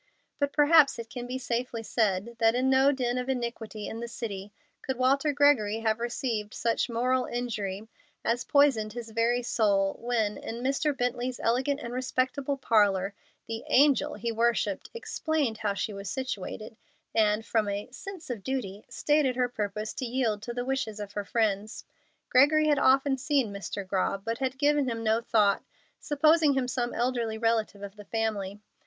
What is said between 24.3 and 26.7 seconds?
had given him no thought, supposing him